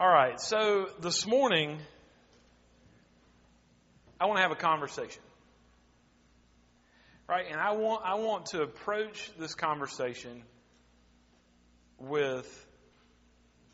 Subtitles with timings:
[0.00, 1.76] All right, so this morning,
[4.20, 5.20] I want to have a conversation.
[7.28, 7.46] Right?
[7.50, 10.44] And I want, I want to approach this conversation
[11.98, 12.46] with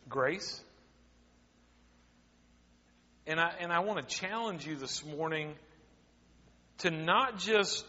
[0.09, 0.63] grace.
[3.27, 5.52] And I, and I want to challenge you this morning
[6.79, 7.84] to not just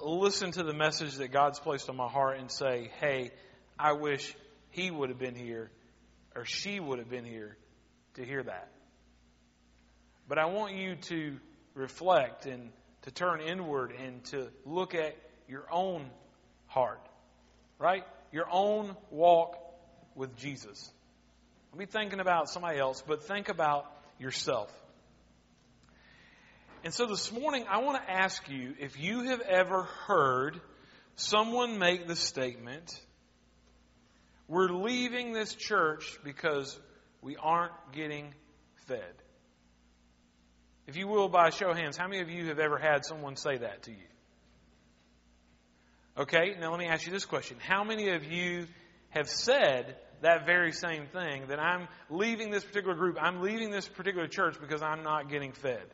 [0.00, 3.32] listen to the message that God's placed on my heart and say, hey,
[3.76, 4.32] I wish
[4.70, 5.72] he would have been here
[6.38, 7.56] or she would have been here
[8.14, 8.68] to hear that.
[10.28, 11.36] But I want you to
[11.74, 12.70] reflect and
[13.02, 15.16] to turn inward and to look at
[15.48, 16.08] your own
[16.68, 17.00] heart,
[17.80, 18.04] right?
[18.30, 19.56] Your own walk
[20.14, 20.88] with Jesus.
[21.72, 24.70] Don't be thinking about somebody else, but think about yourself.
[26.84, 30.60] And so this morning, I want to ask you if you have ever heard
[31.16, 33.00] someone make the statement,
[34.48, 36.78] we're leaving this church because
[37.22, 38.34] we aren't getting
[38.86, 39.14] fed.
[40.86, 43.58] If you will, by show hands, how many of you have ever had someone say
[43.58, 44.08] that to you?
[46.16, 47.58] Okay, now let me ask you this question.
[47.60, 48.66] How many of you
[49.10, 53.86] have said that very same thing that I'm leaving this particular group, I'm leaving this
[53.86, 55.84] particular church because I'm not getting fed?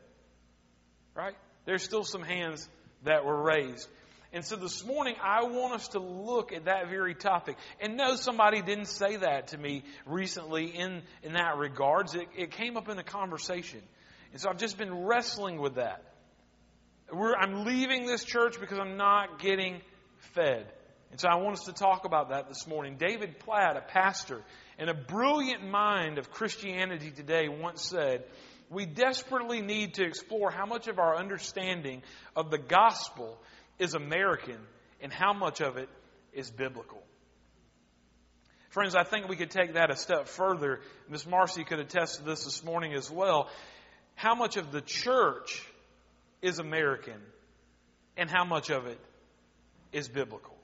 [1.13, 1.35] Right?
[1.65, 2.67] There's still some hands
[3.03, 3.87] that were raised.
[4.35, 7.55] And so this morning, I want us to look at that very topic.
[7.79, 12.15] And no, somebody didn't say that to me recently in, in that regards.
[12.15, 13.79] It, it came up in a conversation.
[14.33, 16.03] And so I've just been wrestling with that.
[17.13, 19.79] We're, I'm leaving this church because I'm not getting
[20.33, 20.65] fed.
[21.11, 22.97] And so I want us to talk about that this morning.
[22.99, 24.41] David Platt, a pastor
[24.77, 28.25] and a brilliant mind of Christianity today, once said,
[28.69, 32.03] We desperately need to explore how much of our understanding
[32.35, 33.39] of the gospel
[33.79, 34.57] is American
[35.01, 35.89] and how much of it
[36.33, 37.01] is biblical.
[38.69, 40.81] Friends, I think we could take that a step further.
[41.09, 43.49] Miss Marcy could attest to this this morning as well.
[44.15, 45.63] How much of the church
[46.41, 47.21] is American
[48.17, 48.99] and how much of it
[49.93, 50.57] is biblical?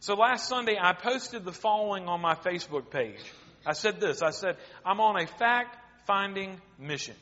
[0.00, 3.20] So last Sunday, I posted the following on my Facebook page.
[3.64, 7.16] I said this I said, I'm on a fact finding mission.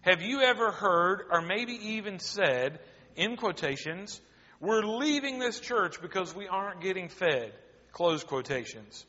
[0.00, 2.80] Have you ever heard, or maybe even said,
[3.16, 4.20] in quotations,
[4.60, 7.52] we're leaving this church because we aren't getting fed,
[7.92, 9.04] close quotations.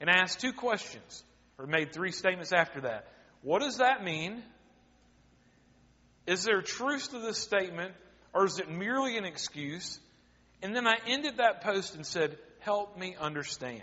[0.00, 1.24] And I asked two questions,
[1.58, 3.06] or made three statements after that.
[3.42, 4.42] What does that mean?
[6.26, 7.94] Is there truth to this statement,
[8.34, 9.98] or is it merely an excuse?
[10.62, 13.82] And then I ended that post and said, Help me understand.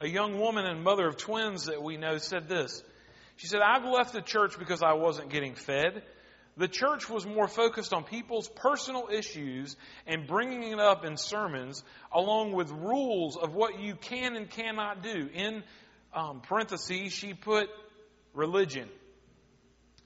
[0.00, 2.82] A young woman and mother of twins that we know said this.
[3.36, 6.02] She said, I've left the church because I wasn't getting fed.
[6.56, 9.76] The church was more focused on people's personal issues
[10.06, 11.82] and bringing it up in sermons,
[12.12, 15.28] along with rules of what you can and cannot do.
[15.34, 15.64] In
[16.14, 17.68] um, parentheses, she put
[18.34, 18.88] religion.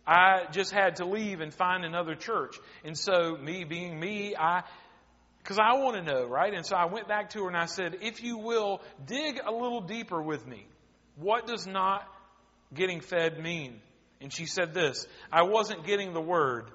[0.06, 2.56] I just had to leave and find another church.
[2.82, 4.62] And so, me being me, I,
[5.42, 6.54] because I want to know, right?
[6.54, 9.52] And so I went back to her and I said, if you will, dig a
[9.52, 10.66] little deeper with me.
[11.16, 12.02] What does not
[12.74, 13.80] getting fed mean?
[14.20, 16.70] And she said this I wasn't getting the word.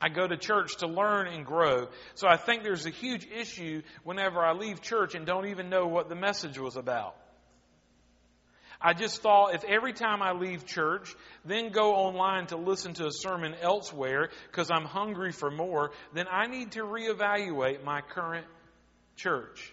[0.00, 1.88] I go to church to learn and grow.
[2.14, 5.86] So I think there's a huge issue whenever I leave church and don't even know
[5.86, 7.14] what the message was about.
[8.80, 11.14] I just thought if every time I leave church,
[11.44, 16.26] then go online to listen to a sermon elsewhere because I'm hungry for more, then
[16.28, 18.46] I need to reevaluate my current
[19.14, 19.72] church.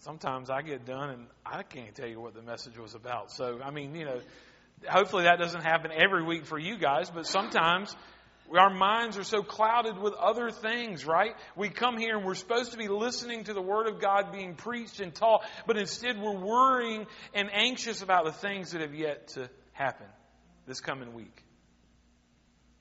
[0.00, 3.32] Sometimes I get done and I can't tell you what the message was about.
[3.32, 4.20] So, I mean, you know,
[4.88, 7.94] hopefully that doesn't happen every week for you guys, but sometimes
[8.56, 11.34] our minds are so clouded with other things, right?
[11.56, 14.54] We come here and we're supposed to be listening to the Word of God being
[14.54, 19.28] preached and taught, but instead we're worrying and anxious about the things that have yet
[19.28, 20.06] to happen
[20.66, 21.44] this coming week.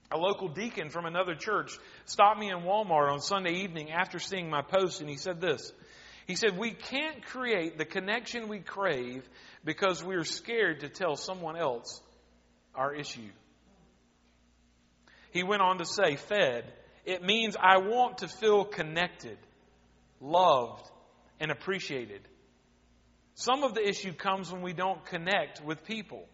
[0.09, 4.49] A local deacon from another church stopped me in Walmart on Sunday evening after seeing
[4.49, 5.73] my post and he said this.
[6.27, 9.27] He said, We can't create the connection we crave
[9.63, 12.01] because we're scared to tell someone else
[12.75, 13.31] our issue.
[15.31, 16.71] He went on to say, Fed,
[17.05, 19.37] it means I want to feel connected,
[20.19, 20.85] loved,
[21.39, 22.21] and appreciated.
[23.35, 26.27] Some of the issue comes when we don't connect with people.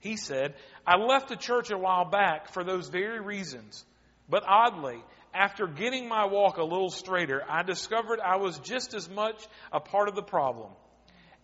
[0.00, 0.54] He said,
[0.86, 3.84] I left the church a while back for those very reasons.
[4.28, 5.02] But oddly,
[5.34, 9.80] after getting my walk a little straighter, I discovered I was just as much a
[9.80, 10.70] part of the problem.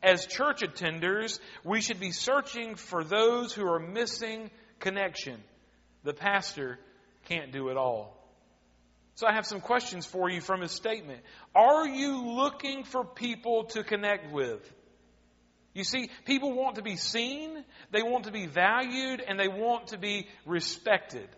[0.02, 5.42] As church attenders, we should be searching for those who are missing connection.
[6.02, 6.78] The pastor
[7.28, 8.20] can't do it all.
[9.14, 11.20] So I have some questions for you from his statement.
[11.54, 14.60] Are you looking for people to connect with?
[15.72, 19.88] You see, people want to be seen, they want to be valued, and they want
[19.88, 21.28] to be respected.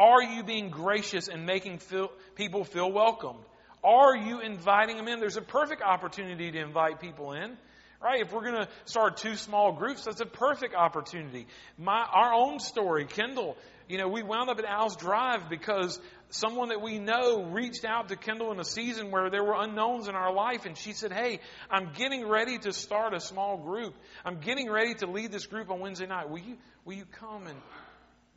[0.00, 3.44] Are you being gracious and making feel, people feel welcomed?
[3.84, 5.20] Are you inviting them in?
[5.20, 7.58] There's a perfect opportunity to invite people in.
[8.02, 8.22] Right?
[8.22, 11.46] If we're going to start two small groups, that's a perfect opportunity.
[11.76, 13.58] My, our own story, Kendall,
[13.90, 16.00] you know, we wound up at Al's Drive because
[16.30, 20.08] someone that we know reached out to Kendall in a season where there were unknowns
[20.08, 23.94] in our life, and she said, Hey, I'm getting ready to start a small group.
[24.24, 26.30] I'm getting ready to lead this group on Wednesday night.
[26.30, 26.56] Will you,
[26.86, 27.58] will you come and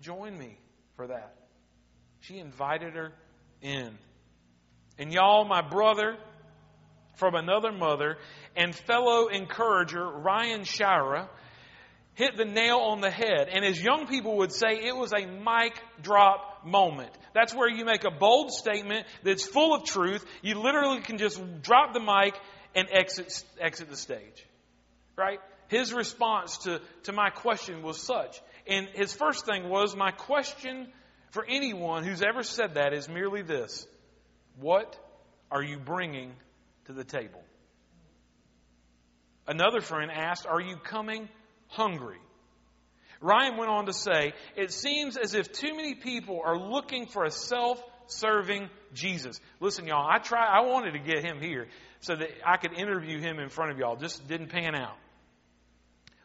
[0.01, 0.57] join me
[0.97, 1.42] for that?
[2.23, 3.11] She invited her
[3.61, 3.97] in.
[4.97, 6.15] And y'all, my brother
[7.15, 8.17] from another mother
[8.55, 11.29] and fellow encourager, Ryan Shira,
[12.13, 13.49] hit the nail on the head.
[13.51, 17.11] And as young people would say, it was a mic drop moment.
[17.33, 20.23] That's where you make a bold statement that's full of truth.
[20.41, 22.39] You literally can just drop the mic
[22.73, 24.45] and exit, exit the stage.
[25.17, 25.39] Right?
[25.67, 28.39] His response to, to my question was such.
[28.65, 30.87] And his first thing was, my question
[31.33, 33.87] for anyone who's ever said that is merely this.
[34.59, 34.95] What
[35.51, 36.31] are you bringing
[36.85, 37.41] to the table?
[39.47, 41.27] Another friend asked, Are you coming
[41.67, 42.19] hungry?
[43.19, 47.25] Ryan went on to say, It seems as if too many people are looking for
[47.25, 49.39] a self serving Jesus.
[49.59, 51.67] Listen, y'all, I try I wanted to get him here
[52.01, 53.95] so that I could interview him in front of y'all.
[53.95, 54.97] Just didn't pan out.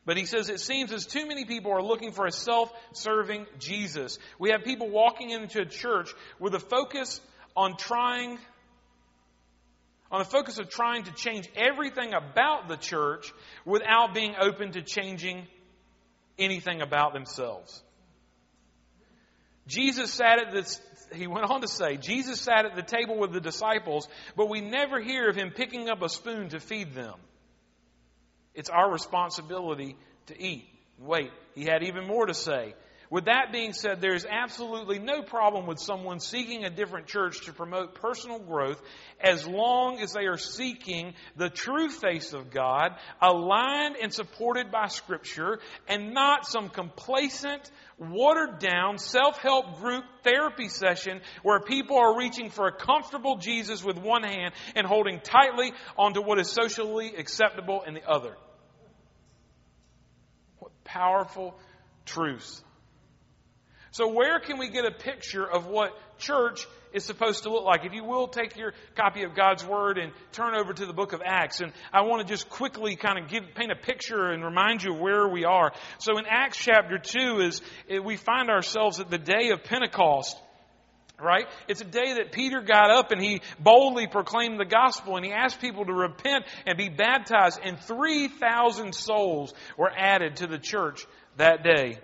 [0.08, 3.44] But he says it seems as too many people are looking for a self serving
[3.58, 4.18] Jesus.
[4.38, 6.08] We have people walking into a church
[6.38, 7.20] with a focus
[7.54, 8.38] on trying
[10.10, 13.30] on the focus of trying to change everything about the church
[13.66, 15.46] without being open to changing
[16.38, 17.82] anything about themselves.
[19.66, 20.80] Jesus sat at this,
[21.12, 24.62] he went on to say, Jesus sat at the table with the disciples, but we
[24.62, 27.16] never hear of him picking up a spoon to feed them.
[28.58, 29.96] It's our responsibility
[30.26, 30.68] to eat.
[30.98, 32.74] Wait, he had even more to say.
[33.10, 37.46] With that being said, there is absolutely no problem with someone seeking a different church
[37.46, 38.82] to promote personal growth
[39.18, 44.88] as long as they are seeking the true face of God, aligned and supported by
[44.88, 52.18] Scripture, and not some complacent, watered down self help group therapy session where people are
[52.18, 57.14] reaching for a comfortable Jesus with one hand and holding tightly onto what is socially
[57.16, 58.36] acceptable in the other.
[60.88, 61.54] Powerful
[62.06, 62.64] truths.
[63.90, 67.84] So, where can we get a picture of what church is supposed to look like?
[67.84, 71.12] If you will, take your copy of God's Word and turn over to the book
[71.12, 71.60] of Acts.
[71.60, 74.94] And I want to just quickly kind of give, paint a picture and remind you
[74.94, 75.72] of where we are.
[75.98, 77.60] So, in Acts chapter 2, is
[78.02, 80.36] we find ourselves at the day of Pentecost
[81.20, 81.46] right?
[81.66, 85.32] It's a day that Peter got up and he boldly proclaimed the gospel and he
[85.32, 91.06] asked people to repent and be baptized and 3,000 souls were added to the church
[91.36, 91.98] that day.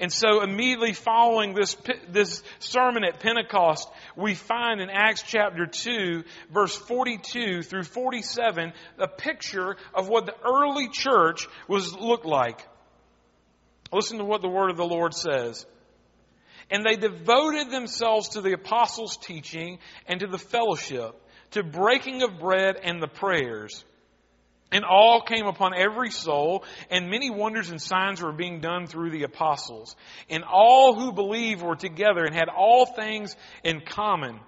[0.00, 1.76] And so immediately following this,
[2.08, 9.08] this sermon at Pentecost, we find in Acts chapter 2, verse 42 through 47, a
[9.08, 12.66] picture of what the early church was looked like.
[13.92, 15.66] Listen to what the word of the Lord says.
[16.72, 19.78] And they devoted themselves to the apostles' teaching
[20.08, 21.14] and to the fellowship,
[21.50, 23.84] to breaking of bread and the prayers.
[24.72, 29.10] And all came upon every soul, and many wonders and signs were being done through
[29.10, 29.94] the apostles.
[30.30, 34.40] And all who believed were together and had all things in common.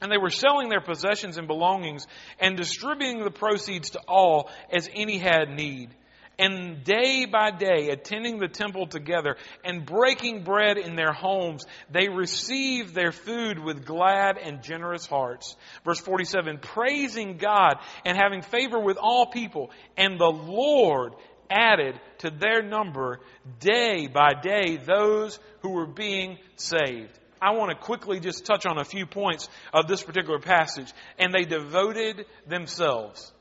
[0.00, 2.06] And they were selling their possessions and belongings
[2.38, 5.94] and distributing the proceeds to all as any had need
[6.40, 12.08] and day by day attending the temple together and breaking bread in their homes, they
[12.08, 15.54] received their food with glad and generous hearts.
[15.84, 17.74] Verse 47, praising God
[18.06, 21.12] and having favor with all people, and the Lord
[21.50, 23.20] added to their number
[23.58, 27.18] day by day those who were being saved.
[27.42, 30.92] I want to quickly just touch on a few points of this particular passage.
[31.18, 33.32] And they devoted themselves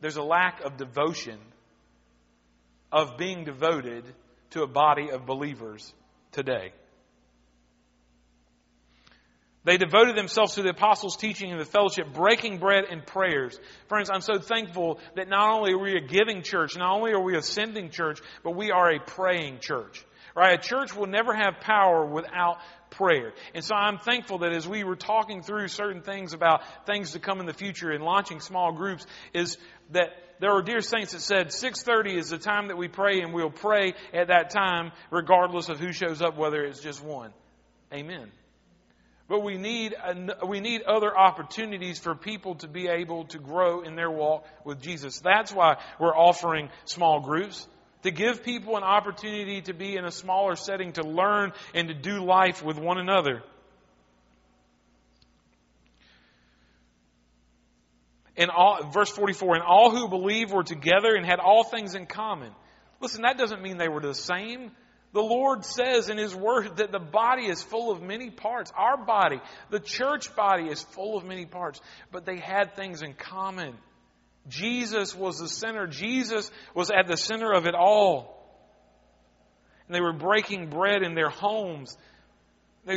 [0.00, 1.38] there's a lack of devotion,
[2.90, 4.04] of being devoted
[4.50, 5.92] to a body of believers
[6.32, 6.72] today.
[9.64, 13.58] They devoted themselves to the apostles' teaching and the fellowship, breaking bread and prayers.
[13.88, 17.22] Friends, I'm so thankful that not only are we a giving church, not only are
[17.22, 20.02] we a sending church, but we are a praying church
[20.38, 20.56] Right?
[20.56, 22.58] A church will never have power without
[22.90, 23.32] prayer.
[23.54, 27.18] And so I'm thankful that as we were talking through certain things about things to
[27.18, 29.58] come in the future and launching small groups is
[29.90, 33.32] that there are dear saints that said 6:30 is the time that we pray and
[33.32, 37.32] we'll pray at that time regardless of who shows up whether it's just one.
[37.92, 38.30] Amen.
[39.28, 39.94] But we need,
[40.46, 44.80] we need other opportunities for people to be able to grow in their walk with
[44.80, 45.20] Jesus.
[45.20, 47.66] That's why we're offering small groups.
[48.04, 51.94] To give people an opportunity to be in a smaller setting, to learn and to
[51.94, 53.42] do life with one another.
[58.38, 62.06] And all, verse 44, and all who believed were together and had all things in
[62.06, 62.52] common.
[63.00, 64.70] Listen, that doesn't mean they were the same.
[65.12, 68.72] The Lord says in His Word that the body is full of many parts.
[68.76, 69.40] Our body,
[69.70, 71.80] the church body, is full of many parts,
[72.12, 73.74] but they had things in common.
[74.48, 75.86] Jesus was the center.
[75.86, 78.38] Jesus was at the center of it all.
[79.86, 81.96] And they were breaking bread in their homes.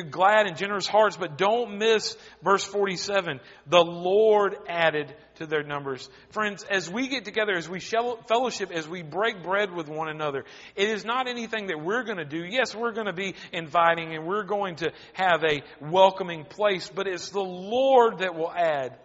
[0.10, 3.42] Glad and generous hearts, but don't miss verse 47.
[3.68, 6.10] The Lord added to their numbers.
[6.30, 10.46] Friends, as we get together, as we fellowship, as we break bread with one another,
[10.78, 12.44] it is not anything that we're going to do.
[12.44, 17.06] Yes, we're going to be inviting and we're going to have a welcoming place, but
[17.06, 18.98] it's the Lord that will add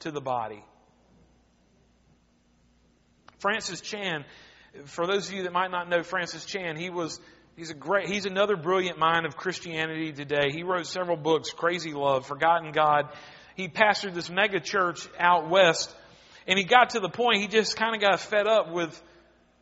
[0.00, 0.62] to the body.
[3.38, 4.26] Francis Chan,
[4.84, 7.18] for those of you that might not know Francis Chan, he was
[7.56, 10.50] He's a great, he's another brilliant mind of Christianity today.
[10.52, 13.10] He wrote several books, Crazy Love, Forgotten God.
[13.54, 15.94] He pastored this mega church out west,
[16.46, 19.00] and he got to the point he just kind of got fed up with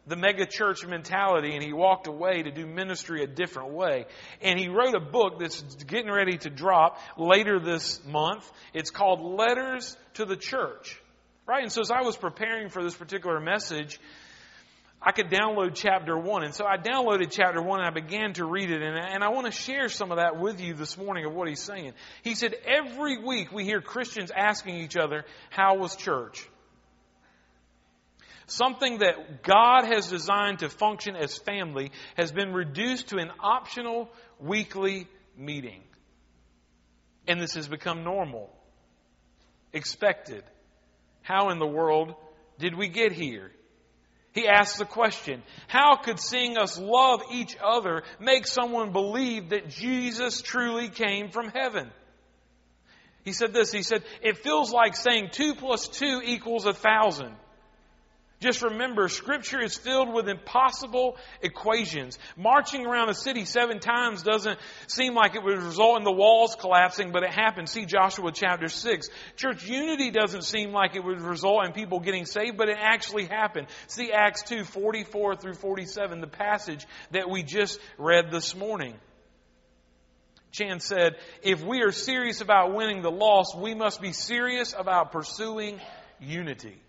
[0.09, 4.07] the mega church mentality and he walked away to do ministry a different way.
[4.41, 8.51] And he wrote a book that's getting ready to drop later this month.
[8.73, 10.99] It's called Letters to the Church.
[11.47, 11.63] Right?
[11.63, 14.01] And so as I was preparing for this particular message,
[15.09, 16.45] I could download chapter one.
[16.45, 18.83] And so I downloaded chapter one and I began to read it.
[18.83, 21.49] And, and I want to share some of that with you this morning of what
[21.49, 21.95] he's saying.
[22.23, 26.47] He said, every week we hear Christians asking each other, how was church?
[28.49, 34.11] Something that God has designed to function as family has been reduced to an optional
[34.39, 35.81] weekly meeting.
[37.27, 38.51] And this has become normal,
[39.73, 40.45] expected.
[41.23, 42.15] How in the world
[42.59, 43.53] did we get here?
[44.39, 49.69] He asks the question, how could seeing us love each other make someone believe that
[49.69, 51.91] Jesus truly came from heaven?
[53.25, 57.35] He said this, he said, it feels like saying two plus two equals a thousand.
[58.41, 62.21] Just remember, scripture is filled with impossible equations.
[62.37, 66.55] Marching around a city seven times doesn't seem like it would result in the walls
[66.55, 67.69] collapsing, but it happened.
[67.69, 69.09] See Joshua chapter 6.
[69.37, 73.25] Church unity doesn't seem like it would result in people getting saved, but it actually
[73.25, 73.67] happened.
[73.89, 78.95] See Acts 2, 44 through 47, the passage that we just read this morning.
[80.53, 85.11] Chan said, if we are serious about winning the lost, we must be serious about
[85.11, 85.81] pursuing
[86.21, 86.81] unity.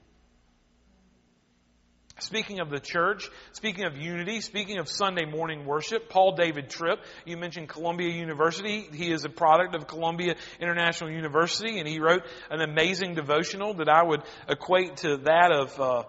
[2.20, 7.00] Speaking of the church, speaking of unity, speaking of Sunday morning worship, Paul David Tripp,
[7.26, 8.88] you mentioned Columbia University.
[8.94, 13.90] He is a product of Columbia International University, and he wrote an amazing devotional that
[13.90, 16.04] I would equate to that of uh,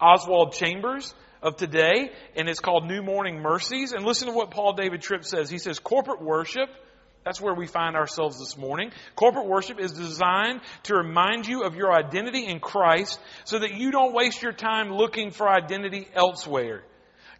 [0.00, 3.92] Oswald Chambers of today, and it's called New Morning Mercies.
[3.92, 5.50] And listen to what Paul David Tripp says.
[5.50, 6.70] He says, corporate worship
[7.26, 8.92] that's where we find ourselves this morning.
[9.16, 13.90] Corporate worship is designed to remind you of your identity in Christ so that you
[13.90, 16.84] don't waste your time looking for identity elsewhere.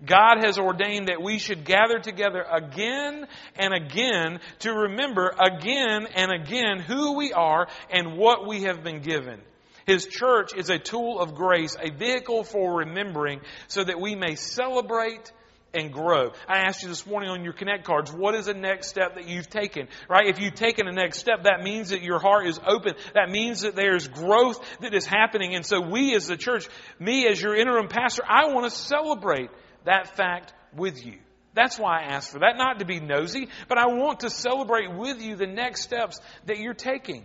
[0.04, 6.32] God has ordained that we should gather together again and again to remember again and
[6.32, 9.40] again who we are and what we have been given.
[9.86, 14.34] His church is a tool of grace, a vehicle for remembering so that we may
[14.34, 15.30] celebrate
[15.76, 16.32] and grow.
[16.48, 19.28] I asked you this morning on your Connect cards, what is the next step that
[19.28, 19.88] you've taken?
[20.08, 20.26] Right?
[20.26, 22.94] If you've taken a next step, that means that your heart is open.
[23.14, 25.54] That means that there's growth that is happening.
[25.54, 26.68] And so we as the church,
[26.98, 29.50] me as your interim pastor, I want to celebrate
[29.84, 31.18] that fact with you.
[31.54, 32.56] That's why I asked for that.
[32.56, 36.58] Not to be nosy, but I want to celebrate with you the next steps that
[36.58, 37.24] you're taking.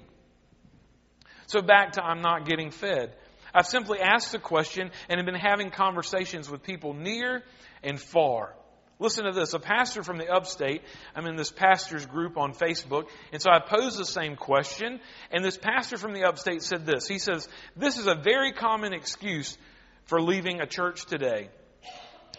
[1.48, 3.14] So back to I'm not getting fed.
[3.54, 7.44] I've simply asked a question and have been having conversations with people near
[7.84, 8.54] and far.
[9.02, 9.56] Listen to this.
[9.56, 10.84] A pastor from the upstate,
[11.16, 15.00] I'm in this pastor's group on Facebook, and so I posed the same question,
[15.32, 17.08] and this pastor from the upstate said this.
[17.08, 19.58] He says, This is a very common excuse
[20.06, 21.50] for leaving a church today.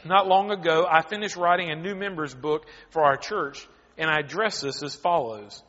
[0.05, 3.67] Not long ago, I finished writing a new members book for our church,
[3.99, 5.61] and I address this as follows.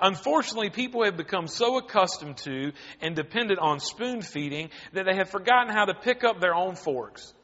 [0.00, 5.30] Unfortunately, people have become so accustomed to and dependent on spoon feeding that they have
[5.30, 7.34] forgotten how to pick up their own forks.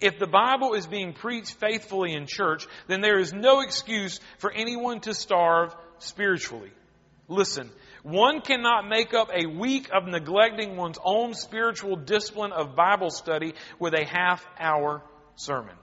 [0.00, 4.50] If the Bible is being preached faithfully in church, then there is no excuse for
[4.50, 6.70] anyone to starve spiritually.
[7.28, 7.70] Listen,
[8.02, 13.54] one cannot make up a week of neglecting one's own spiritual discipline of Bible study
[13.78, 15.02] with a half hour
[15.36, 15.74] sermon.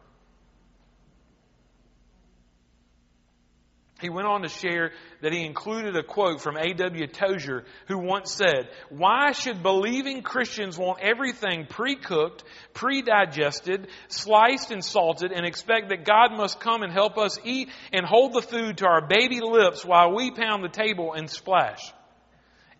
[4.03, 4.91] He went on to share
[5.21, 7.07] that he included a quote from A.W.
[7.07, 12.43] Tozer, who once said, Why should believing Christians want everything pre cooked,
[12.73, 17.69] pre digested, sliced and salted, and expect that God must come and help us eat
[17.93, 21.93] and hold the food to our baby lips while we pound the table and splash?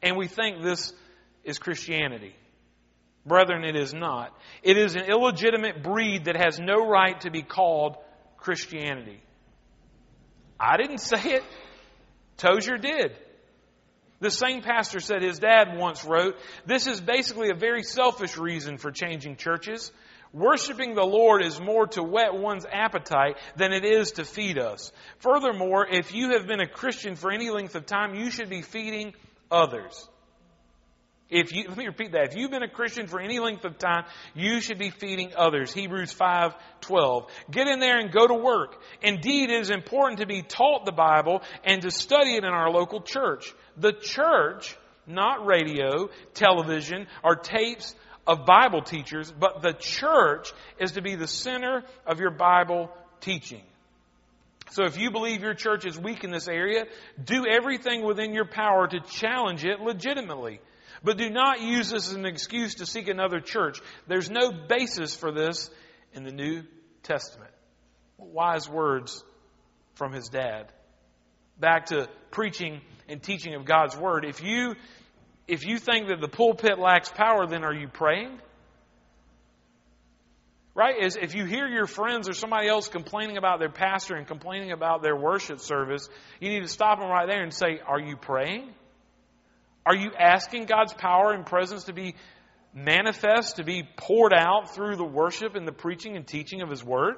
[0.02, 0.92] And we think this
[1.46, 2.36] is Christianity.
[3.26, 4.38] Brethren, it is not.
[4.62, 7.96] It is an illegitimate breed that has no right to be called
[8.36, 9.22] Christianity.
[10.64, 11.44] I didn't say it.
[12.38, 13.12] Tozer did.
[14.22, 18.78] The same pastor said his dad once wrote, This is basically a very selfish reason
[18.78, 19.92] for changing churches.
[20.32, 24.94] Worshipping the Lord is more to whet one's appetite than it is to feed us.
[25.20, 28.62] Furthermore, if you have been a Christian for any length of time, you should be
[28.62, 29.14] feeding
[29.52, 30.08] others.
[31.34, 32.30] If you, let me repeat that.
[32.30, 35.74] If you've been a Christian for any length of time, you should be feeding others.
[35.74, 37.26] Hebrews 5, 12.
[37.50, 38.80] Get in there and go to work.
[39.02, 42.70] Indeed, it is important to be taught the Bible and to study it in our
[42.70, 43.52] local church.
[43.78, 47.96] The church, not radio, television, or tapes
[48.28, 53.64] of Bible teachers, but the church is to be the center of your Bible teaching.
[54.70, 56.86] So if you believe your church is weak in this area,
[57.24, 60.60] do everything within your power to challenge it legitimately.
[61.04, 63.80] But do not use this as an excuse to seek another church.
[64.08, 65.70] There's no basis for this
[66.14, 66.64] in the New
[67.04, 67.52] Testament.
[68.18, 69.24] Wise words
[69.96, 70.72] from his dad.
[71.60, 74.26] Back to preaching and teaching of God's Word.
[74.26, 74.76] If you,
[75.48, 78.40] if you think that the pulpit lacks power, then are you praying?
[80.74, 81.04] Right?
[81.04, 84.72] Is if you hear your friends or somebody else complaining about their pastor and complaining
[84.72, 86.08] about their worship service,
[86.40, 88.74] you need to stop them right there and say, Are you praying?
[89.86, 92.16] Are you asking God's power and presence to be
[92.74, 96.84] manifest, to be poured out through the worship and the preaching and teaching of His
[96.84, 97.16] Word?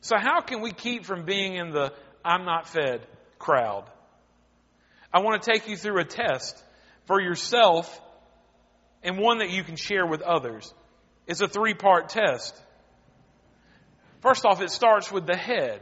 [0.00, 1.92] So, how can we keep from being in the
[2.24, 3.06] I'm not fed
[3.38, 3.84] crowd?
[5.12, 6.62] I want to take you through a test
[7.06, 8.00] for yourself
[9.02, 10.72] and one that you can share with others.
[11.26, 12.60] It's a three part test.
[14.20, 15.80] First off, it starts with the head.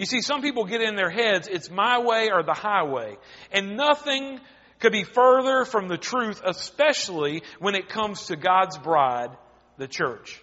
[0.00, 3.18] You see, some people get in their heads, it's my way or the highway.
[3.52, 4.40] And nothing
[4.78, 9.28] could be further from the truth, especially when it comes to God's bride,
[9.76, 10.42] the church.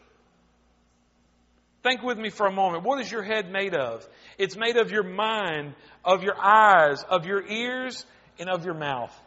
[1.82, 2.84] Think with me for a moment.
[2.84, 4.08] What is your head made of?
[4.38, 5.74] It's made of your mind,
[6.06, 8.06] of your eyes, of your ears,
[8.38, 9.20] and of your mouth.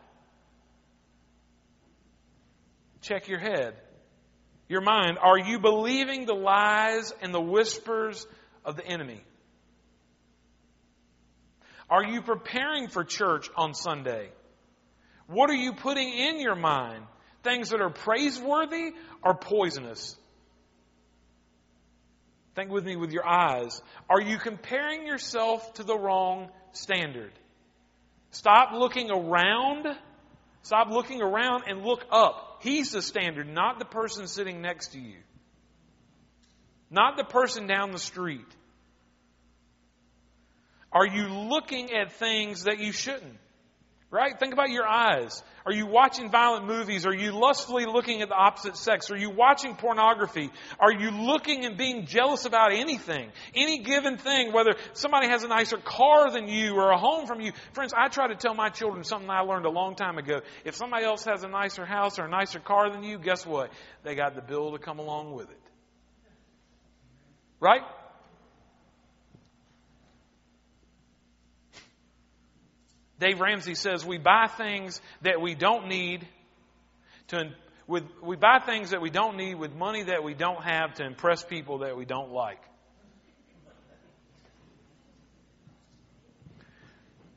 [3.01, 3.75] Check your head.
[4.69, 5.19] Your mind.
[5.21, 8.25] Are you believing the lies and the whispers
[8.65, 9.25] of the enemy?
[11.91, 14.31] Are you preparing for church on Sunday?
[15.27, 17.05] What are you putting in your mind?
[17.43, 18.93] Things that are praiseworthy
[19.25, 20.17] or poisonous?
[22.55, 23.81] Think with me with your eyes.
[24.09, 27.33] Are you comparing yourself to the wrong standard?
[28.31, 29.87] Stop looking around.
[30.63, 32.59] Stop looking around and look up.
[32.63, 35.17] He's the standard, not the person sitting next to you.
[36.91, 38.47] Not the person down the street.
[40.93, 43.37] Are you looking at things that you shouldn't?
[44.13, 44.37] Right?
[44.41, 45.41] Think about your eyes.
[45.65, 47.07] Are you watching violent movies?
[47.07, 49.09] Are you lustfully looking at the opposite sex?
[49.13, 50.51] Are you watching pornography?
[50.81, 53.31] Are you looking and being jealous about anything?
[53.55, 57.41] Any given thing, whether somebody has a nicer car than you or a home from
[57.41, 57.53] you.
[57.73, 60.41] Friends, I try to tell my children something I learned a long time ago.
[60.65, 63.71] If somebody else has a nicer house or a nicer car than you, guess what?
[64.03, 65.61] They got the bill to come along with it.
[67.61, 67.83] Right?
[73.21, 76.27] Dave Ramsey says we buy things that we don't need
[77.29, 77.51] to
[77.87, 81.05] with we buy things that we don't need with money that we don't have to
[81.05, 82.61] impress people that we don't like.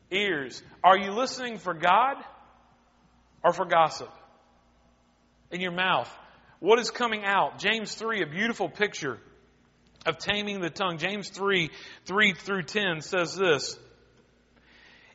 [0.10, 0.62] Ears.
[0.84, 2.18] Are you listening for God
[3.44, 4.12] or for gossip?
[5.52, 6.10] In your mouth.
[6.60, 7.60] What is coming out?
[7.60, 9.18] James 3, a beautiful picture
[10.06, 10.98] of taming the tongue.
[10.98, 11.70] James 3,
[12.06, 13.78] 3 through 10 says this.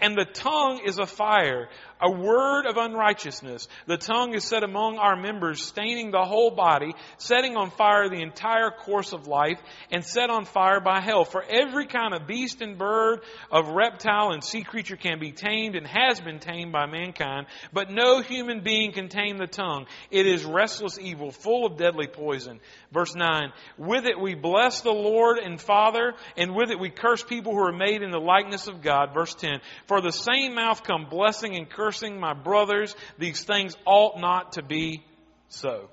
[0.00, 1.68] And the tongue is a fire,
[2.00, 3.68] a word of unrighteousness.
[3.86, 8.22] The tongue is set among our members, staining the whole body, setting on fire the
[8.22, 9.60] entire course of life,
[9.92, 11.24] and set on fire by hell.
[11.24, 15.76] For every kind of beast and bird, of reptile and sea creature can be tamed
[15.76, 19.86] and has been tamed by mankind, but no human being can tame the tongue.
[20.10, 22.58] It is restless evil, full of deadly poison.
[22.90, 27.22] Verse 9, with it we bless the Lord and Father, and with it we curse
[27.22, 29.14] people who are made in the likeness of God.
[29.14, 32.94] Verse 10, for the same mouth come blessing and cursing my brothers.
[33.18, 35.04] These things ought not to be
[35.48, 35.90] so.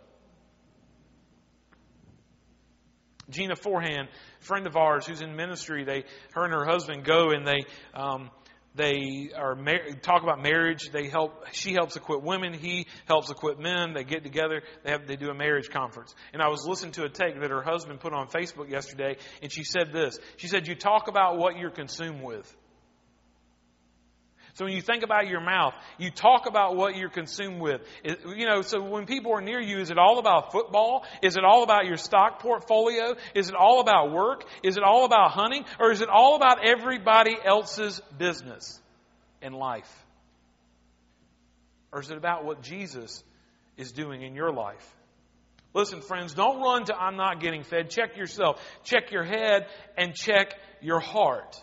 [3.30, 4.08] Gina Forehand,
[4.40, 8.32] friend of ours who's in ministry, they, her and her husband go and they, um,
[8.76, 10.90] they are mar- talk about marriage.
[10.92, 11.46] They help.
[11.52, 12.54] She helps equip women.
[12.54, 13.94] He helps equip men.
[13.94, 14.62] They get together.
[14.84, 15.08] They have.
[15.08, 16.14] They do a marriage conference.
[16.34, 19.52] And I was listening to a take that her husband put on Facebook yesterday, and
[19.52, 20.20] she said this.
[20.38, 22.56] She said, "You talk about what you're consumed with."
[24.60, 27.80] So when you think about your mouth, you talk about what you're consumed with.
[28.04, 31.06] It, you know, so when people are near you, is it all about football?
[31.22, 33.16] Is it all about your stock portfolio?
[33.34, 34.44] Is it all about work?
[34.62, 35.64] Is it all about hunting?
[35.80, 38.82] Or is it all about everybody else's business
[39.42, 39.90] in life?
[41.94, 43.24] Or is it about what Jesus
[43.78, 44.86] is doing in your life?
[45.74, 47.92] Listen, friends, don't run to I'm not getting fed.
[47.92, 48.62] Check yourself.
[48.84, 49.68] Check your head
[49.98, 51.56] and check your heart.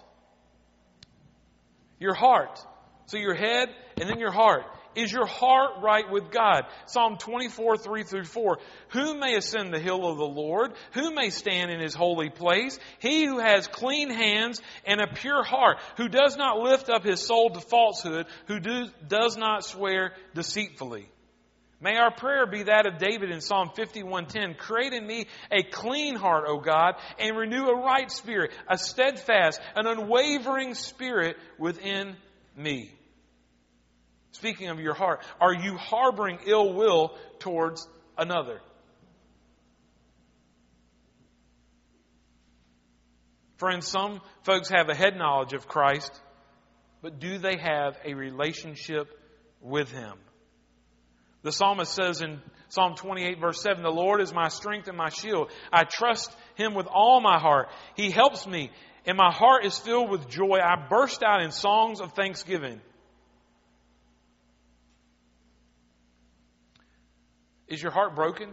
[1.99, 2.59] Your heart.
[3.07, 3.69] So your head
[4.01, 4.65] and then your heart.
[4.97, 6.65] Is your heart right with God?
[6.87, 8.59] Psalm 24, 3 through 4.
[8.89, 10.73] Who may ascend the hill of the Lord?
[10.95, 12.79] Who may stand in his holy place?
[12.99, 17.21] He who has clean hands and a pure heart, who does not lift up his
[17.21, 21.11] soul to falsehood, who do, does not swear deceitfully.
[21.79, 26.17] May our prayer be that of David in Psalm 51:10, "Create in me a clean
[26.17, 32.17] heart, O God, and renew a right spirit, a steadfast, an unwavering spirit within
[32.57, 32.96] me."
[34.37, 38.61] Speaking of your heart, are you harboring ill will towards another?
[43.57, 46.13] Friends, some folks have a head knowledge of Christ,
[47.01, 49.09] but do they have a relationship
[49.63, 50.13] with Him?
[51.43, 55.09] The psalmist says in Psalm 28 verse 7, The Lord is my strength and my
[55.09, 55.51] shield.
[55.73, 57.69] I trust Him with all my heart.
[57.95, 58.71] He helps me,
[59.07, 60.59] and my heart is filled with joy.
[60.63, 62.83] I burst out in songs of thanksgiving.
[67.69, 68.51] Is your heart broken?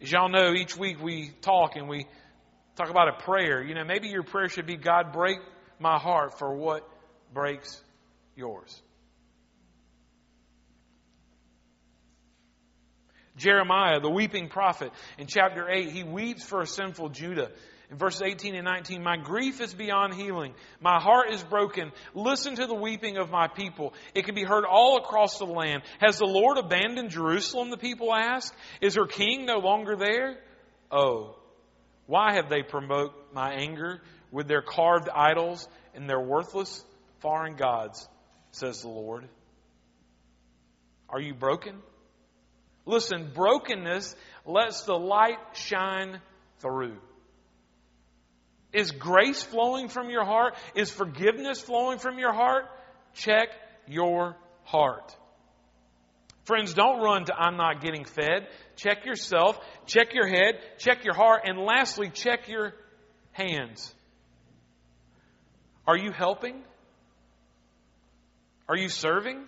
[0.00, 2.06] As y'all know, each week we talk and we
[2.76, 3.62] talk about a prayer.
[3.62, 5.38] You know, maybe your prayer should be God, break
[5.78, 6.88] my heart for what
[7.32, 7.80] breaks
[8.34, 8.82] yours.
[13.36, 17.50] Jeremiah, the weeping prophet, in chapter 8, he weeps for a sinful Judah.
[17.90, 20.54] In verses 18 and 19, my grief is beyond healing.
[20.80, 21.92] My heart is broken.
[22.14, 23.94] Listen to the weeping of my people.
[24.14, 25.82] It can be heard all across the land.
[26.00, 28.52] Has the Lord abandoned Jerusalem, the people ask?
[28.80, 30.38] Is her king no longer there?
[30.90, 31.36] Oh,
[32.06, 34.00] why have they provoked my anger
[34.32, 36.84] with their carved idols and their worthless
[37.20, 38.08] foreign gods,
[38.52, 39.28] says the Lord.
[41.08, 41.76] Are you broken?
[42.84, 46.20] Listen, brokenness lets the light shine
[46.60, 46.96] through.
[48.72, 50.54] Is grace flowing from your heart?
[50.74, 52.64] Is forgiveness flowing from your heart?
[53.14, 53.48] Check
[53.86, 55.16] your heart.
[56.44, 58.48] Friends, don't run to I'm not getting fed.
[58.76, 62.72] Check yourself, check your head, check your heart, and lastly, check your
[63.32, 63.92] hands.
[65.86, 66.62] Are you helping?
[68.68, 69.46] Are you serving?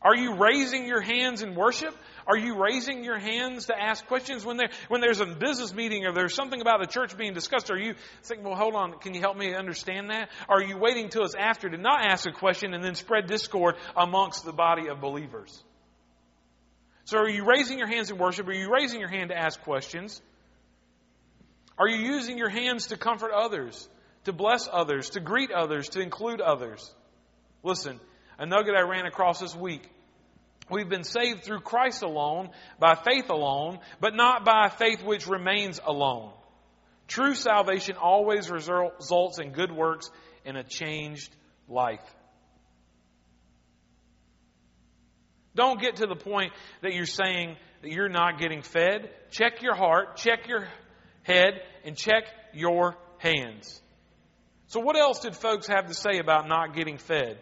[0.00, 1.94] Are you raising your hands in worship?
[2.26, 6.06] Are you raising your hands to ask questions when there when there's a business meeting
[6.06, 7.70] or there's something about the church being discussed?
[7.70, 10.30] Are you thinking, well, hold on, can you help me understand that?
[10.48, 13.76] Are you waiting till it's after to not ask a question and then spread discord
[13.96, 15.62] amongst the body of believers?
[17.04, 18.48] So are you raising your hands in worship?
[18.48, 20.20] Are you raising your hand to ask questions?
[21.78, 23.88] Are you using your hands to comfort others,
[24.24, 26.92] to bless others, to greet others, to include others?
[27.62, 28.00] Listen,
[28.38, 29.88] a nugget I ran across this week
[30.68, 35.80] We've been saved through Christ alone, by faith alone, but not by faith which remains
[35.84, 36.32] alone.
[37.06, 40.10] True salvation always results in good works
[40.44, 41.34] and a changed
[41.68, 42.00] life.
[45.54, 46.52] Don't get to the point
[46.82, 49.10] that you're saying that you're not getting fed.
[49.30, 50.68] Check your heart, check your
[51.22, 53.80] head, and check your hands.
[54.66, 57.38] So, what else did folks have to say about not getting fed?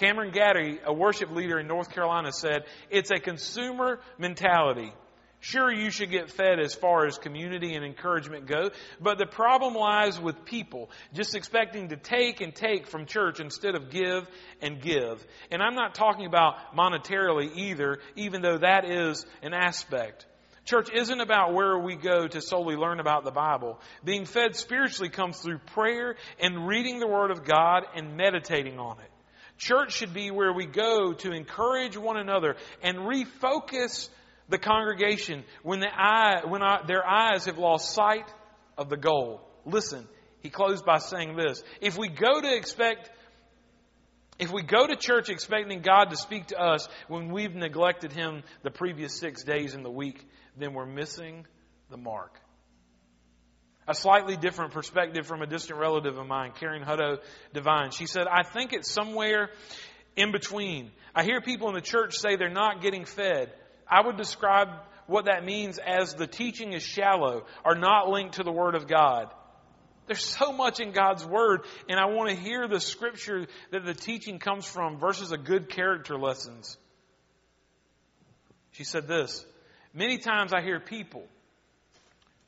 [0.00, 4.94] Cameron Gaddy, a worship leader in North Carolina, said, It's a consumer mentality.
[5.40, 9.74] Sure, you should get fed as far as community and encouragement go, but the problem
[9.74, 14.26] lies with people just expecting to take and take from church instead of give
[14.62, 15.22] and give.
[15.50, 20.24] And I'm not talking about monetarily either, even though that is an aspect.
[20.64, 23.78] Church isn't about where we go to solely learn about the Bible.
[24.02, 28.98] Being fed spiritually comes through prayer and reading the Word of God and meditating on
[29.00, 29.09] it.
[29.60, 34.08] Church should be where we go to encourage one another and refocus
[34.48, 38.24] the congregation when, the eye, when I, their eyes have lost sight
[38.78, 39.46] of the goal.
[39.66, 40.08] Listen,
[40.40, 41.62] he closed by saying this.
[41.82, 43.10] If we go to expect,
[44.38, 48.42] if we go to church expecting God to speak to us when we've neglected Him
[48.62, 51.46] the previous six days in the week, then we're missing
[51.90, 52.40] the mark.
[53.90, 57.18] A slightly different perspective from a distant relative of mine, Karen Hutto
[57.52, 57.90] Divine.
[57.90, 59.50] She said, I think it's somewhere
[60.14, 60.92] in between.
[61.12, 63.52] I hear people in the church say they're not getting fed.
[63.90, 64.68] I would describe
[65.08, 68.86] what that means as the teaching is shallow or not linked to the Word of
[68.86, 69.26] God.
[70.06, 73.94] There's so much in God's Word, and I want to hear the scripture that the
[73.94, 76.78] teaching comes from versus a good character lessons.
[78.70, 79.44] She said this
[79.92, 81.24] Many times I hear people,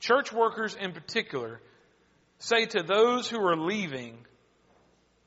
[0.02, 1.60] church workers in particular,
[2.38, 4.18] say to those who are leaving,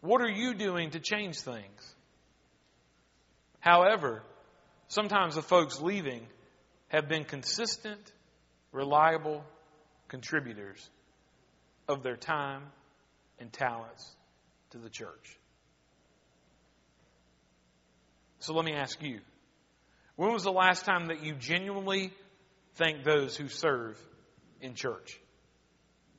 [0.02, 1.96] What are you doing to change things?
[3.60, 4.22] However,
[4.88, 6.26] Sometimes the folks leaving
[6.90, 8.00] have been consistent,
[8.72, 9.44] reliable
[10.08, 10.90] contributors
[11.88, 12.64] of their time
[13.40, 14.16] and talents
[14.72, 15.38] to the church.
[18.40, 19.22] So let me ask you
[20.16, 22.14] when was the last time that you genuinely
[22.76, 24.00] thanked those who serve
[24.62, 25.20] in church?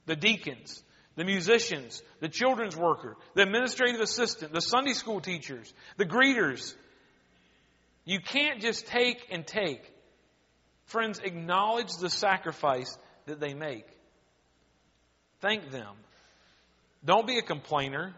[0.06, 0.82] The deacons,
[1.16, 6.74] the musicians, the children's worker, the administrative assistant, the Sunday school teachers, the greeters,
[8.04, 9.82] you can't just take and take.
[10.84, 12.96] Friends, acknowledge the sacrifice
[13.26, 13.84] that they make.
[15.40, 15.96] Thank them.
[17.04, 18.14] Don't be a complainer.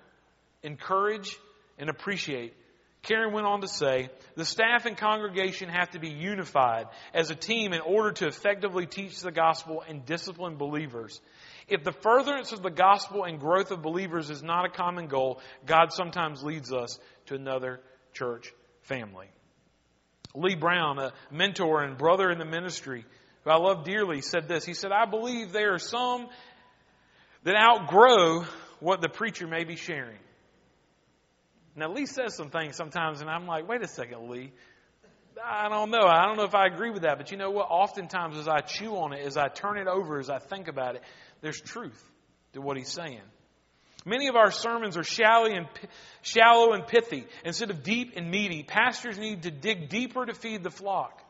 [0.62, 1.36] Encourage
[1.78, 2.54] and appreciate.
[3.02, 7.34] Karen went on to say, the staff and congregation have to be unified as a
[7.34, 11.20] team in order to effectively teach the gospel and discipline believers.
[11.68, 15.40] If the furtherance of the gospel and growth of believers is not a common goal,
[15.64, 17.80] God sometimes leads us to another
[18.14, 19.28] church family.
[20.34, 23.04] Lee Brown, a mentor and brother in the ministry,
[23.44, 24.64] who I love dearly, said this.
[24.64, 26.28] He said, I believe there are some
[27.44, 28.44] that outgrow
[28.80, 30.18] what the preacher may be sharing.
[31.78, 34.52] Now, Lee says some things sometimes, and I'm like, wait a second, Lee.
[35.42, 36.06] I don't know.
[36.06, 37.16] I don't know if I agree with that.
[37.18, 37.68] But you know what?
[37.70, 40.96] Oftentimes, as I chew on it, as I turn it over, as I think about
[40.96, 41.02] it,
[41.40, 42.02] there's truth
[42.54, 43.22] to what he's saying.
[44.04, 45.66] Many of our sermons are shallow and,
[46.22, 48.62] shallow and pithy instead of deep and meaty.
[48.62, 51.22] Pastors need to dig deeper to feed the flock.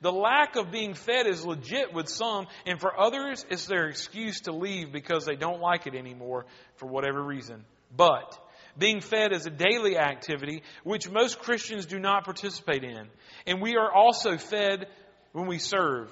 [0.00, 4.40] The lack of being fed is legit with some, and for others, it's their excuse
[4.42, 7.64] to leave because they don't like it anymore for whatever reason.
[7.96, 8.38] But
[8.78, 13.08] being fed is a daily activity which most Christians do not participate in.
[13.46, 14.86] And we are also fed
[15.32, 16.10] when we serve.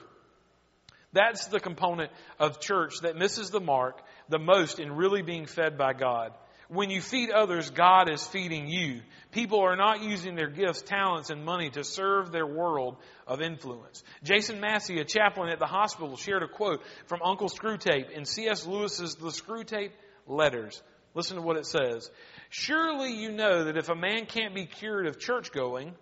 [1.12, 5.76] That's the component of church that misses the mark the most in really being fed
[5.76, 6.32] by God.
[6.68, 9.02] When you feed others, God is feeding you.
[9.30, 12.96] People are not using their gifts, talents, and money to serve their world
[13.26, 14.02] of influence.
[14.22, 18.66] Jason Massey, a chaplain at the hospital, shared a quote from Uncle Screwtape in C.S.
[18.66, 19.90] Lewis's The Screwtape
[20.26, 20.82] Letters.
[21.14, 22.10] Listen to what it says.
[22.54, 25.94] Surely you know that if a man can't be cured of church going,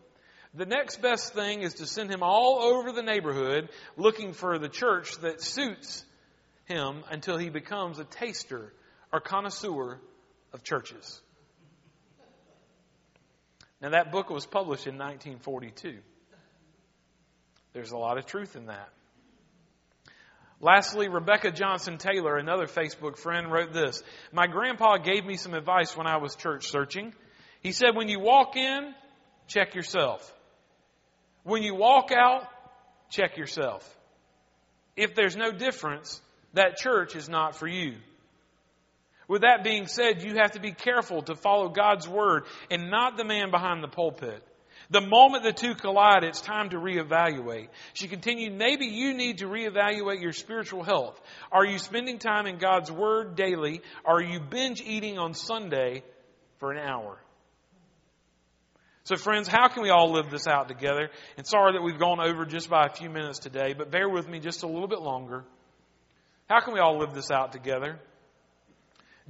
[0.53, 4.69] the next best thing is to send him all over the neighborhood looking for the
[4.69, 6.05] church that suits
[6.65, 8.73] him until he becomes a taster
[9.13, 10.01] or connoisseur
[10.53, 11.21] of churches.
[13.81, 15.99] Now, that book was published in 1942.
[17.75, 18.89] There's a lot of truth in that.
[20.61, 25.97] Lastly, Rebecca Johnson Taylor, another Facebook friend, wrote this My grandpa gave me some advice
[25.97, 27.15] when I was church searching.
[27.63, 28.95] He said, When you walk in,
[29.47, 30.31] check yourself.
[31.45, 32.43] When you walk out,
[33.11, 33.89] check yourself.
[34.97, 36.21] If there's no difference,
[36.53, 37.97] that church is not for you.
[39.29, 43.17] With that being said, you have to be careful to follow God's word and not
[43.17, 44.43] the man behind the pulpit.
[44.91, 47.69] The moment the two collide, it's time to reevaluate.
[47.93, 51.21] She continued, maybe you need to reevaluate your spiritual health.
[51.53, 53.83] Are you spending time in God's Word daily?
[54.05, 56.03] Are you binge eating on Sunday
[56.59, 57.19] for an hour?
[59.05, 61.11] So, friends, how can we all live this out together?
[61.37, 64.29] And sorry that we've gone over just by a few minutes today, but bear with
[64.29, 65.45] me just a little bit longer.
[66.49, 68.01] How can we all live this out together?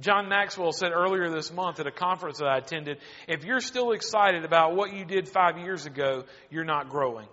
[0.01, 3.91] John Maxwell said earlier this month at a conference that I attended if you're still
[3.91, 7.27] excited about what you did five years ago, you're not growing.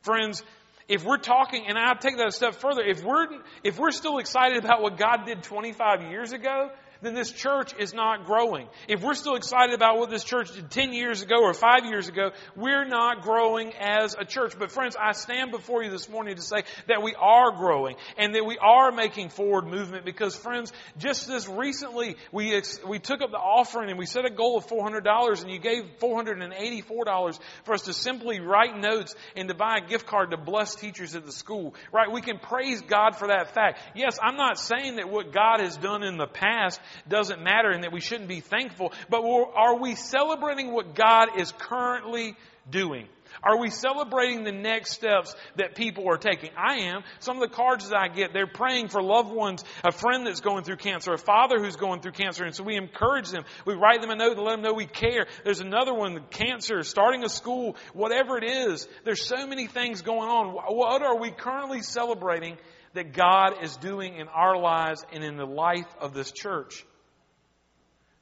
[0.00, 0.42] Friends,
[0.88, 3.26] If we're talking, and I'll take that a step further, if we're,
[3.64, 6.70] if we're still excited about what God did 25 years ago,
[7.02, 8.68] then this church is not growing.
[8.88, 12.08] If we're still excited about what this church did 10 years ago or 5 years
[12.08, 14.58] ago, we're not growing as a church.
[14.58, 18.34] But friends, I stand before you this morning to say that we are growing and
[18.34, 23.30] that we are making forward movement because friends, just this recently, we, we took up
[23.30, 27.82] the offering and we set a goal of $400 and you gave $484 for us
[27.82, 31.32] to simply write notes and to buy a gift card to bless teachers at the
[31.32, 31.74] school.
[31.92, 32.10] Right?
[32.10, 33.80] We can praise God for that fact.
[33.94, 37.84] Yes, I'm not saying that what God has done in the past doesn't matter and
[37.84, 42.36] that we shouldn't be thankful, but are we celebrating what God is currently
[42.70, 43.08] doing?
[43.42, 46.50] Are we celebrating the next steps that people are taking?
[46.56, 47.02] I am.
[47.20, 50.40] Some of the cards that I get, they're praying for loved ones, a friend that's
[50.40, 53.44] going through cancer, a father who's going through cancer, and so we encourage them.
[53.66, 55.26] We write them a note and let them know we care.
[55.44, 58.88] There's another one, cancer, starting a school, whatever it is.
[59.04, 60.54] There's so many things going on.
[60.74, 62.56] What are we currently celebrating
[62.96, 66.84] that God is doing in our lives and in the life of this church.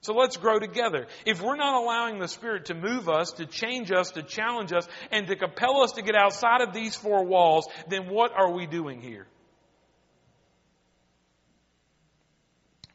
[0.03, 1.07] So let's grow together.
[1.25, 4.87] If we're not allowing the Spirit to move us, to change us, to challenge us,
[5.11, 8.67] and to compel us to get outside of these four walls, then what are we
[8.67, 9.27] doing here?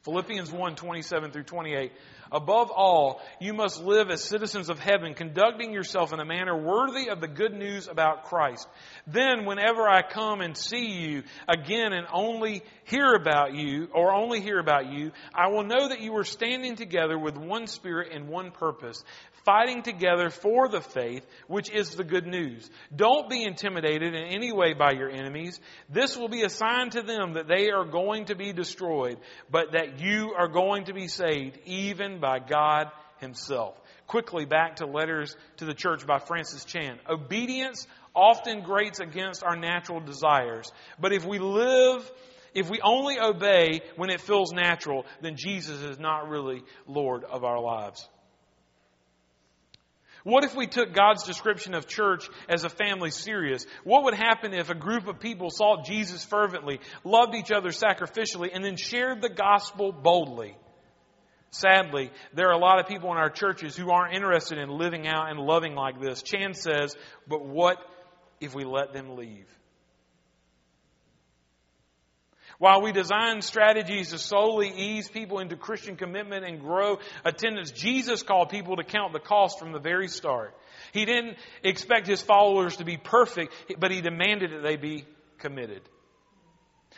[0.03, 1.91] Philippians 1 27 through 28.
[2.31, 7.09] Above all, you must live as citizens of heaven, conducting yourself in a manner worthy
[7.09, 8.67] of the good news about Christ.
[9.07, 14.41] Then, whenever I come and see you again and only hear about you, or only
[14.41, 18.29] hear about you, I will know that you are standing together with one spirit and
[18.29, 19.03] one purpose,
[19.45, 22.69] fighting together for the faith, which is the good news.
[22.95, 25.59] Don't be intimidated in any way by your enemies.
[25.89, 29.17] This will be a sign to them that they are going to be destroyed,
[29.49, 33.75] but that you are going to be saved, even by God Himself.
[34.07, 36.99] Quickly back to letters to the church by Francis Chan.
[37.07, 42.09] Obedience often grates against our natural desires, but if we live
[42.53, 47.43] if we only obey when it feels natural, then Jesus is not really Lord of
[47.43, 48.07] our lives.
[50.29, 53.65] What if we took God's description of church as a family serious?
[53.83, 58.51] What would happen if a group of people sought Jesus fervently, loved each other sacrificially,
[58.53, 60.55] and then shared the gospel boldly?
[61.49, 65.07] Sadly, there are a lot of people in our churches who aren't interested in living
[65.07, 66.21] out and loving like this.
[66.21, 66.95] Chan says,
[67.27, 67.79] but what
[68.39, 69.47] if we let them leave?
[72.59, 78.21] While we design strategies to solely ease people into Christian commitment and grow attendance, Jesus
[78.21, 80.53] called people to count the cost from the very start.
[80.91, 85.05] He didn't expect his followers to be perfect, but he demanded that they be
[85.37, 85.81] committed.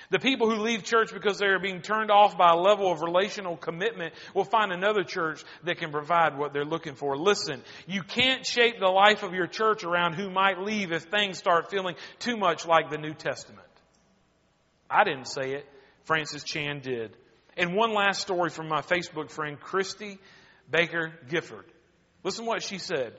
[0.09, 3.01] The people who leave church because they are being turned off by a level of
[3.01, 7.15] relational commitment will find another church that can provide what they're looking for.
[7.15, 11.37] Listen, you can't shape the life of your church around who might leave if things
[11.37, 13.67] start feeling too much like the New Testament.
[14.91, 15.65] I didn't say it.
[16.03, 17.15] Francis Chan did.
[17.57, 20.19] And one last story from my Facebook friend, Christy
[20.69, 21.65] Baker Gifford.
[22.23, 23.13] Listen to what she said.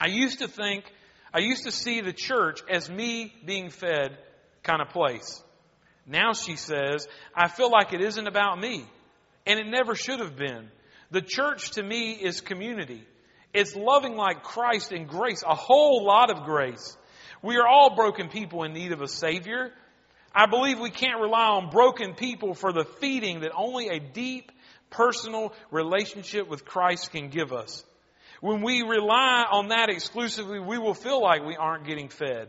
[0.00, 0.84] I used to think,
[1.32, 4.18] I used to see the church as me being fed
[4.62, 5.42] kind of place.
[6.06, 8.86] Now she says, I feel like it isn't about me.
[9.46, 10.70] And it never should have been.
[11.10, 13.04] The church to me is community.
[13.52, 16.96] It's loving like Christ in grace, a whole lot of grace.
[17.42, 19.70] We are all broken people in need of a Savior.
[20.34, 24.50] I believe we can't rely on broken people for the feeding that only a deep
[24.90, 27.84] personal relationship with Christ can give us.
[28.40, 32.48] When we rely on that exclusively, we will feel like we aren't getting fed.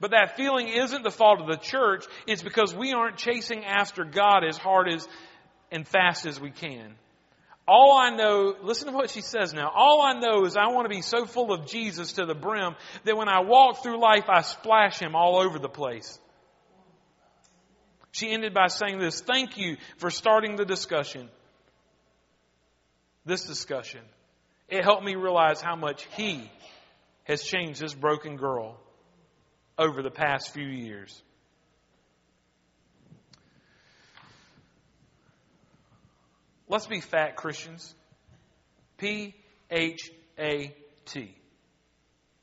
[0.00, 2.04] But that feeling isn't the fault of the church.
[2.26, 5.06] It's because we aren't chasing after God as hard as
[5.70, 6.94] and fast as we can.
[7.66, 9.70] All I know, listen to what she says now.
[9.74, 12.74] All I know is I want to be so full of Jesus to the brim
[13.04, 16.18] that when I walk through life, I splash Him all over the place.
[18.12, 21.28] She ended by saying this Thank you for starting the discussion.
[23.24, 24.00] This discussion.
[24.68, 26.50] It helped me realize how much He
[27.24, 28.78] has changed this broken girl
[29.78, 31.20] over the past few years.
[36.68, 37.94] Let's be fat Christians.
[38.98, 39.34] P
[39.70, 40.74] H A
[41.06, 41.34] T.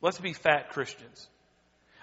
[0.02, 1.28] Let's be fat Christians.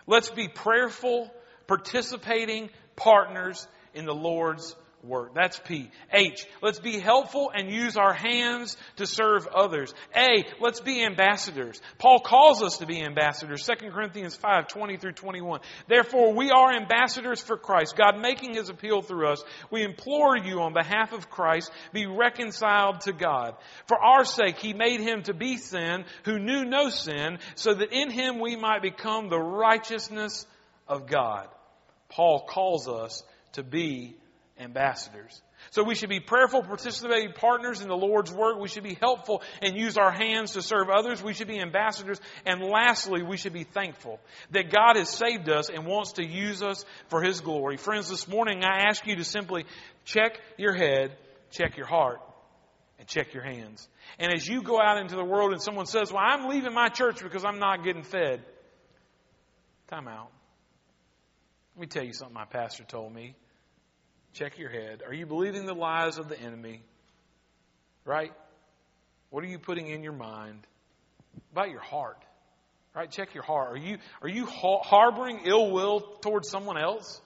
[0.07, 1.31] Let's be prayerful,
[1.67, 4.75] participating, partners in the Lord's
[5.07, 5.35] work.
[5.35, 5.91] That's P.
[6.13, 6.47] H.
[6.63, 9.95] Let's be helpful and use our hands to serve others.
[10.15, 10.45] A.
[10.61, 11.81] Let's be ambassadors.
[11.99, 13.67] Paul calls us to be ambassadors.
[13.67, 15.61] 2 Corinthians 5, 20 through 21.
[15.89, 17.97] Therefore, we are ambassadors for Christ.
[17.97, 19.45] God making his appeal through us.
[19.71, 23.55] We implore you on behalf of Christ, be reconciled to God.
[23.87, 27.93] For our sake, he made him to be sin who knew no sin, so that
[27.93, 30.47] in him we might become the righteousness
[30.89, 31.49] of God.
[32.09, 34.17] Paul calls us to be
[34.59, 35.41] ambassadors.
[35.71, 38.59] So we should be prayerful, participating partners in the Lord's work.
[38.59, 41.23] We should be helpful and use our hands to serve others.
[41.23, 42.21] We should be ambassadors.
[42.45, 44.21] And lastly, we should be thankful
[44.53, 47.77] that God has saved us and wants to use us for His glory.
[47.77, 49.65] Friends, this morning I ask you to simply
[50.05, 51.17] check your head,
[51.51, 52.21] check your heart,
[52.99, 53.89] and check your hands.
[54.19, 56.89] And as you go out into the world and someone says, well, I'm leaving my
[56.89, 58.43] church because I'm not getting fed.
[59.89, 60.31] Time out.
[61.77, 63.35] Let me tell you something my pastor told me.
[64.33, 65.03] Check your head.
[65.07, 66.81] Are you believing the lies of the enemy?
[68.07, 68.33] Right?
[69.29, 70.67] What are you putting in your mind?
[71.53, 72.17] About your heart.
[72.95, 73.11] Right?
[73.11, 73.73] Check your heart.
[73.73, 77.21] Are you, are you harboring ill will towards someone else?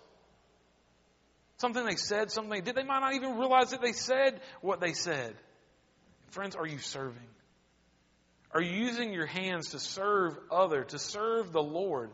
[1.59, 2.74] Something they said, something they did.
[2.74, 5.36] They might not even realize that they said what they said.
[6.30, 7.28] Friends, are you serving?
[8.53, 12.11] Are you using your hands to serve other, to serve the Lord?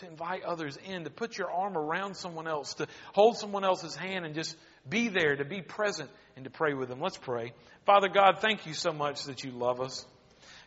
[0.00, 3.94] To invite others in, to put your arm around someone else, to hold someone else's
[3.94, 4.56] hand and just
[4.88, 7.00] be there, to be present and to pray with them.
[7.00, 7.52] Let's pray.
[7.86, 10.04] Father God, thank you so much that you love us.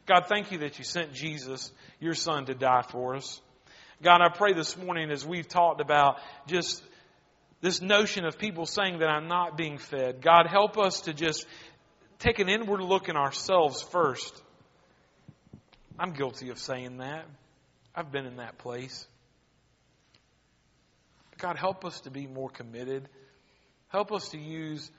[0.05, 3.41] God, thank you that you sent Jesus, your son, to die for us.
[4.01, 6.83] God, I pray this morning as we've talked about just
[7.61, 10.21] this notion of people saying that I'm not being fed.
[10.21, 11.45] God, help us to just
[12.19, 14.41] take an inward look in ourselves first.
[15.97, 17.25] I'm guilty of saying that.
[17.95, 19.07] I've been in that place.
[21.37, 23.07] God, help us to be more committed.
[23.87, 24.89] Help us to use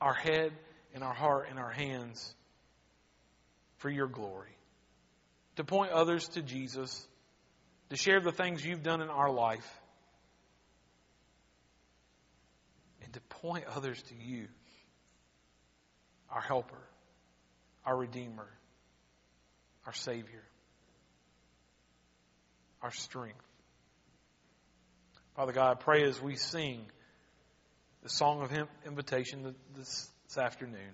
[0.00, 0.52] our head
[0.94, 2.34] and our heart and our hands
[3.78, 4.56] for your glory.
[5.56, 7.06] To point others to Jesus.
[7.90, 9.68] To share the things you've done in our life.
[13.02, 14.48] And to point others to you,
[16.30, 16.82] our helper,
[17.86, 18.46] our Redeemer,
[19.86, 20.42] our Savior,
[22.82, 23.47] our strength.
[25.38, 26.84] Father God, I pray as we sing
[28.02, 28.50] the song of
[28.84, 30.90] invitation this, this afternoon,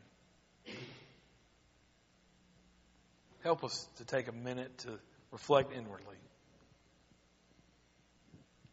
[3.42, 4.98] help us to take a minute to
[5.32, 6.18] reflect inwardly.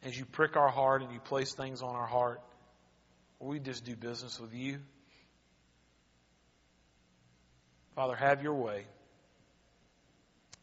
[0.04, 2.42] As you prick our heart and you place things on our heart,
[3.40, 4.80] we just do business with you.
[7.96, 8.84] Father, have your way.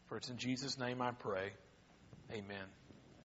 [0.05, 1.53] For it's in Jesus' name I pray.
[2.31, 2.78] Amen.